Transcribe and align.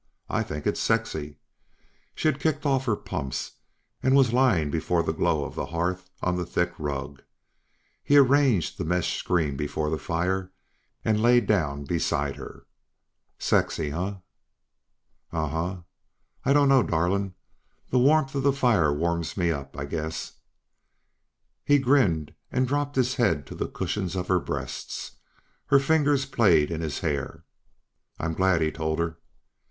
I 0.31 0.41
think 0.41 0.65
it's 0.65 0.79
sexy." 0.81 1.35
She 2.15 2.27
had 2.27 2.39
kicked 2.39 2.65
off 2.65 2.85
her 2.87 2.95
pumps 2.95 3.57
and 4.01 4.15
was 4.15 4.33
lying 4.33 4.71
before 4.71 5.03
the 5.03 5.13
glow 5.13 5.45
of 5.45 5.53
the 5.53 5.67
hearth 5.67 6.09
on 6.23 6.37
the 6.37 6.43
thick 6.43 6.73
rug. 6.79 7.21
He 8.03 8.17
arranged 8.17 8.79
the 8.79 8.83
mesh 8.83 9.15
screen 9.15 9.55
before 9.55 9.91
the 9.91 9.99
fire 9.99 10.51
and 11.05 11.21
laid 11.21 11.45
down 11.45 11.83
beside 11.83 12.37
her. 12.37 12.65
"Sexy, 13.37 13.91
huh?" 13.91 14.15
"Uh 15.31 15.47
huh. 15.49 15.77
I 16.45 16.51
don't 16.51 16.67
know, 16.69 16.81
darling... 16.81 17.35
the 17.91 17.99
warmth 17.99 18.33
of 18.33 18.41
the 18.41 18.51
fire 18.53 18.91
warms 18.91 19.37
me 19.37 19.51
up, 19.51 19.77
I 19.77 19.85
guess." 19.85 20.33
He 21.63 21.77
grinned 21.77 22.33
and 22.51 22.67
dropped 22.67 22.95
his 22.95 23.17
head 23.17 23.45
to 23.45 23.53
the 23.53 23.67
cushions 23.67 24.15
of 24.15 24.29
her 24.29 24.39
breasts. 24.39 25.17
Her 25.67 25.77
fingers 25.79 26.25
played 26.25 26.71
in 26.71 26.81
his 26.81 27.01
hair. 27.01 27.43
"I'm 28.17 28.33
glad," 28.33 28.63
he 28.63 28.71
told 28.71 28.97
her. 28.97 29.19